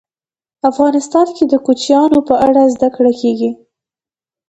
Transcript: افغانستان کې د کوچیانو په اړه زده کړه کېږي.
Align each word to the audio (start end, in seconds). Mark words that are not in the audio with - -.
افغانستان 0.69 1.27
کې 1.35 1.43
د 1.47 1.53
کوچیانو 1.65 2.19
په 2.27 2.35
اړه 2.47 2.61
زده 2.75 2.89
کړه 2.95 3.11
کېږي. 3.21 3.51